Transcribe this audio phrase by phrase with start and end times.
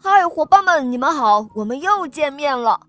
[0.00, 2.80] 嗨，伙伴们，你们好，我们又见面了。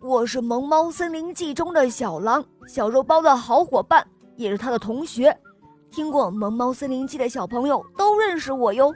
[0.00, 5.36] 我是《萌猫森林记》中的小狼，小肉包的好伙伴，也是他的同学。
[5.90, 8.92] 听过《萌猫森林记》的小朋友都认识我哟。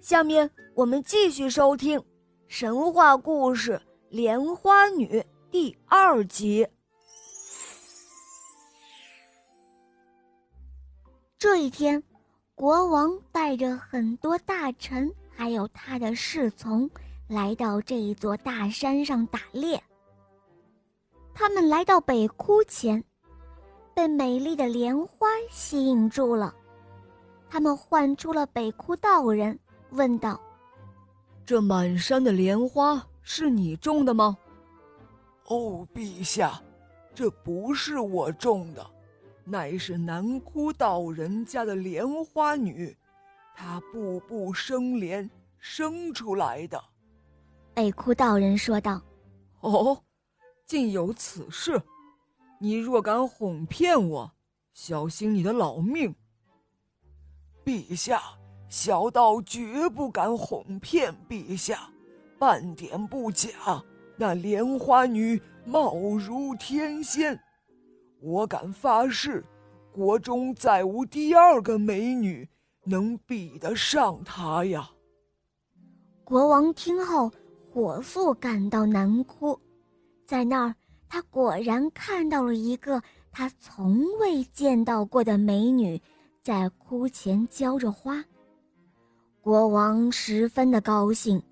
[0.00, 2.02] 下面我们继续收听
[2.48, 3.72] 神话故事
[4.08, 5.20] 《莲花女》
[5.50, 6.66] 第二集。
[11.38, 12.02] 这一天，
[12.54, 15.10] 国王带着很多大臣，
[15.40, 16.86] 还有他的侍从，
[17.26, 19.82] 来到这一座大山上打猎。
[21.32, 23.02] 他们来到北窟前。
[23.94, 26.54] 被美丽的莲花吸引住了，
[27.48, 29.58] 他们唤出了北窟道人，
[29.92, 30.38] 问道
[31.46, 34.36] ：“这满山的莲花是你种的吗
[35.48, 36.60] ？”“哦，陛下，
[37.14, 38.86] 这不是我种的，
[39.42, 42.94] 乃是南窟道人家的莲花女，
[43.54, 46.82] 她步步生莲生出来的。”
[47.74, 49.00] 北窟道人说道。
[49.60, 50.02] “哦，
[50.66, 51.80] 竟有此事。”
[52.62, 54.30] 你若敢哄骗我，
[54.74, 56.14] 小心你的老命。
[57.64, 58.20] 陛下，
[58.68, 61.90] 小道绝不敢哄骗陛下，
[62.38, 63.48] 半点不假。
[64.14, 67.40] 那莲花女貌如天仙，
[68.20, 69.42] 我敢发誓，
[69.90, 72.46] 国中再无第二个美女
[72.84, 74.90] 能比得上她呀！
[76.24, 77.30] 国王听后，
[77.72, 79.58] 火速赶到南窟，
[80.26, 80.74] 在那儿。
[81.12, 86.00] 他果然看到了一个他从未见到过的美女，
[86.40, 88.24] 在窟前浇着花。
[89.40, 91.42] 国王十分的高兴，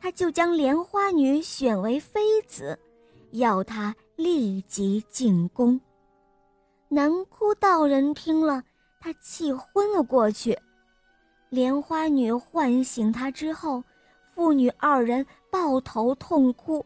[0.00, 2.78] 他就将莲花女选为妃子，
[3.32, 5.78] 要她立即进宫。
[6.88, 8.64] 南窟道人听了，
[9.00, 10.56] 他气昏了过去。
[11.48, 13.82] 莲花女唤醒他之后，
[14.34, 16.84] 父女二人抱头痛哭。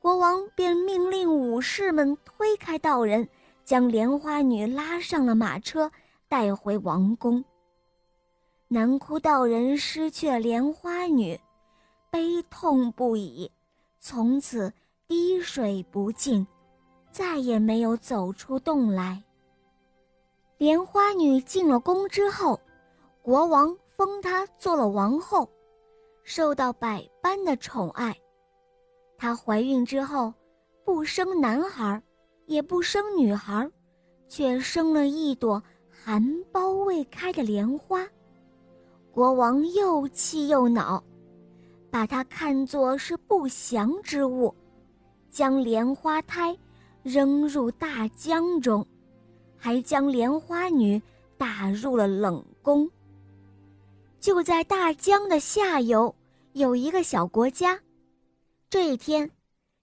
[0.00, 3.28] 国王便命令武士们推开道人，
[3.64, 5.90] 将莲花女拉上了马车，
[6.28, 7.44] 带回王宫。
[8.66, 11.38] 南窟道人失去了莲花女，
[12.10, 13.50] 悲痛不已，
[14.00, 14.72] 从此
[15.06, 16.46] 滴水不进，
[17.10, 19.22] 再也没有走出洞来。
[20.58, 22.58] 莲花女进了宫之后，
[23.22, 25.48] 国王封她做了王后，
[26.24, 28.12] 受到百般的宠爱。
[29.16, 30.34] 她怀孕之后，
[30.84, 32.02] 不生男孩，
[32.46, 33.70] 也不生女孩，
[34.26, 36.20] 却生了一朵含
[36.52, 38.04] 苞未开的莲花。
[39.12, 41.00] 国王又气又恼，
[41.88, 44.52] 把她看作是不祥之物，
[45.30, 46.58] 将莲花胎
[47.04, 48.84] 扔入大江中，
[49.58, 51.00] 还将莲花女
[51.36, 52.88] 打入了冷宫。
[54.20, 56.14] 就在大江的下游，
[56.52, 57.78] 有一个小国家。
[58.70, 59.30] 这一天，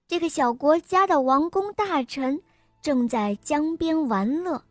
[0.08, 2.40] 这个小国家的王公大臣
[2.82, 4.62] 正在江边玩乐，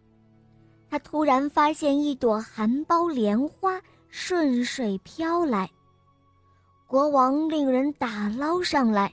[0.88, 5.68] 他突然发现一朵含苞莲花顺水飘来。
[6.86, 9.12] 国王令人打捞上来，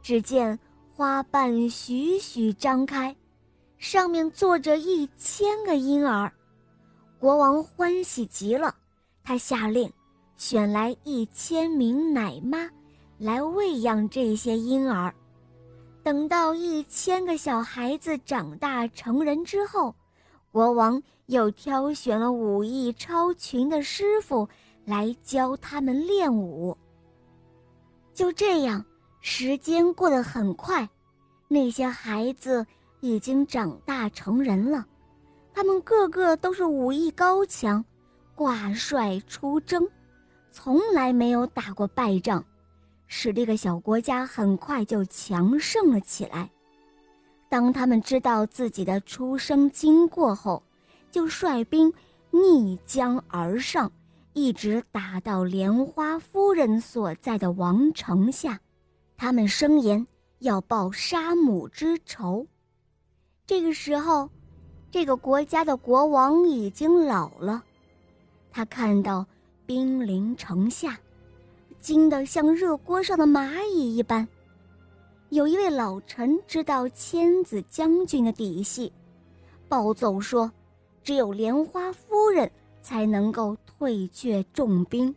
[0.00, 0.58] 只见
[0.94, 3.14] 花瓣徐徐张开，
[3.78, 6.30] 上面坐着一千个婴儿。
[7.18, 8.74] 国王欢喜极了，
[9.24, 9.90] 他下令
[10.36, 12.68] 选来一千名奶妈。
[13.18, 15.12] 来喂养这些婴儿，
[16.04, 19.92] 等到一千个小孩子长大成人之后，
[20.52, 24.48] 国王又挑选了武艺超群的师傅
[24.84, 26.78] 来教他们练武。
[28.14, 28.84] 就这样，
[29.20, 30.88] 时间过得很快，
[31.48, 32.64] 那些孩子
[33.00, 34.86] 已经长大成人了，
[35.52, 37.84] 他们个个都是武艺高强，
[38.34, 39.88] 挂帅出征，
[40.50, 42.44] 从来没有打过败仗。
[43.06, 46.50] 使这个小国家很快就强盛了起来。
[47.48, 50.62] 当他们知道自己的出生经过后，
[51.10, 51.90] 就率兵
[52.30, 53.90] 逆江而上，
[54.34, 58.60] 一直打到莲花夫人所在的王城下。
[59.16, 60.06] 他们声言
[60.40, 62.46] 要报杀母之仇。
[63.48, 64.28] 这个时候，
[64.90, 67.64] 这个国家的国王已经老了，
[68.52, 69.24] 他看到
[69.64, 71.00] 兵临城下。
[71.80, 74.28] 惊得像热锅上的蚂蚁一般。
[75.30, 78.92] 有一位老臣知道千子将军的底细，
[79.66, 80.52] 暴奏说
[81.02, 82.50] ：“只有莲花夫人
[82.82, 85.14] 才能够退却重兵。”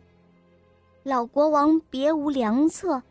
[1.04, 3.02] 老国王别无良策，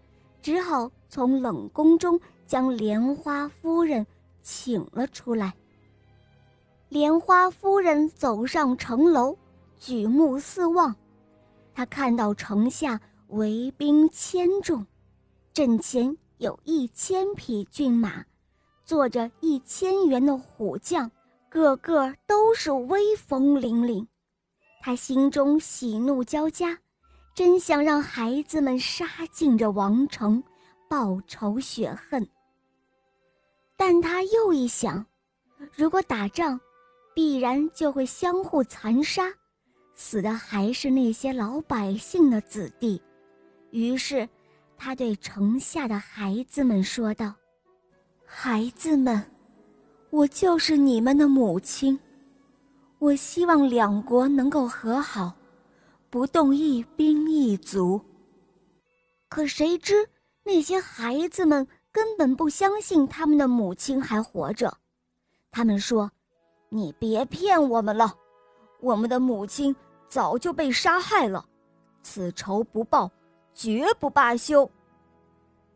[0.41, 4.03] 只好从冷宫中将莲花夫人
[4.41, 5.53] 请了出来。
[6.89, 9.37] 莲花夫人走上城楼，
[9.77, 10.95] 举目四望，
[11.73, 12.99] 她看到城下。
[13.31, 14.85] 围兵千众，
[15.53, 18.25] 阵前有一千匹骏马，
[18.83, 21.09] 坐着一千员的虎将，
[21.47, 24.05] 个个都是威风凛凛。
[24.81, 26.77] 他心中喜怒交加，
[27.33, 30.43] 真想让孩子们杀进这王城，
[30.89, 32.27] 报仇雪恨。
[33.83, 35.03] 但他又一想，
[35.75, 36.61] 如果打仗，
[37.15, 39.23] 必然就会相互残杀，
[39.95, 43.01] 死的还是那些老百姓的子弟。
[43.71, 44.29] 于是，
[44.77, 47.33] 他对城下的孩子们说道
[48.23, 49.19] ：“孩子们，
[50.11, 51.99] 我就是你们的母亲。”
[52.99, 55.35] 我希望两国能够和好，
[56.11, 57.99] 不动一兵一卒。
[59.27, 60.07] 可谁知
[60.43, 64.75] 那些孩子们根本不相信他们的母亲还活着，
[65.51, 66.09] 他们说
[66.69, 68.15] ：“你别骗我们了，
[68.79, 69.75] 我们的母亲
[70.07, 71.45] 早就被杀害了，
[72.01, 73.11] 此仇不报，
[73.53, 74.69] 绝不罢休。”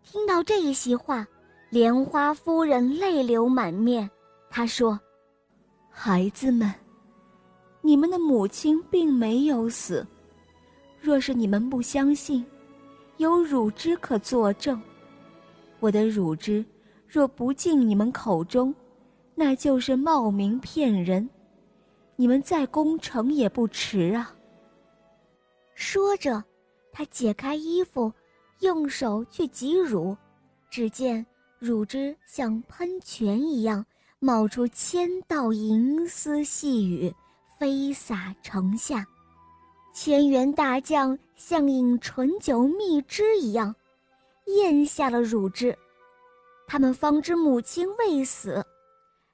[0.04, 1.28] 听到这一席话，
[1.70, 4.10] 莲花夫人泪流满面。
[4.50, 5.00] 她说
[5.90, 6.74] ：“孩子们。”
[7.82, 10.04] 你们的母亲并没有死，
[11.00, 12.44] 若是你们不相信，
[13.18, 14.82] 有乳汁可作证。
[15.86, 16.66] 我的乳汁
[17.08, 18.74] 若不进你们口中，
[19.36, 21.30] 那就是冒名骗人。
[22.16, 24.34] 你们再攻城也不迟啊。
[25.76, 26.44] 说着，
[26.92, 28.12] 他解开衣服，
[28.62, 30.18] 用手去挤乳，
[30.72, 31.24] 只见
[31.60, 33.86] 乳汁像喷泉一样
[34.18, 37.14] 冒出千道银丝细雨。
[37.60, 39.06] 飞洒城下，
[39.94, 43.76] 千员大将像饮醇酒蜜汁一样，
[44.46, 45.78] 咽下了乳汁。
[46.68, 48.66] 他们方知母亲未死，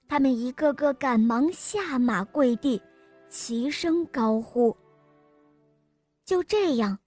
[0.07, 2.81] 他们一个个赶忙下马跪地，
[3.29, 4.75] 齐声高呼。
[6.25, 6.97] 就这样，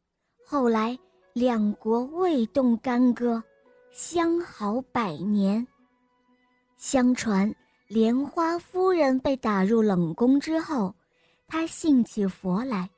[0.45, 0.99] 后来
[1.33, 3.43] 两国未动干戈，
[3.93, 5.67] 相好百年。
[6.77, 7.55] 相传，
[7.89, 10.95] 莲花夫人被打入冷宫之后。
[11.47, 12.89] 她信起佛来，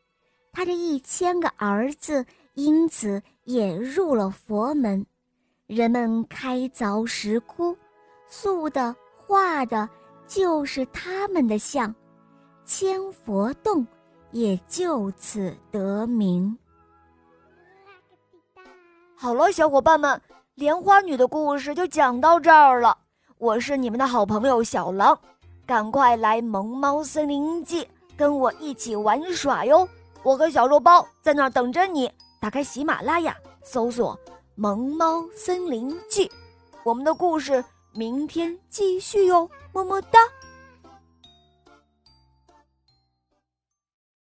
[0.52, 2.25] 她这一千个儿子
[2.56, 5.05] 因此也入了佛门。
[5.67, 7.76] 人们开凿石窟，
[8.29, 9.87] 塑的、画的，
[10.26, 11.94] 就是他们的像，
[12.64, 13.87] 千佛洞
[14.31, 16.56] 也就此得名。
[19.14, 20.19] 好了，小伙伴们，
[20.55, 22.97] 莲花女的故事就讲到这儿了。
[23.37, 25.19] 我是你们的好朋友小狼，
[25.67, 27.87] 赶快来萌猫森林记。
[28.17, 29.87] 跟我一起玩耍哟！
[30.23, 32.11] 我和小肉包在那儿等着你。
[32.38, 34.19] 打开喜马拉雅，搜索
[34.55, 36.29] 《萌猫森林记》，
[36.85, 39.49] 我们的故事明天继续哟！
[39.73, 40.19] 么么哒。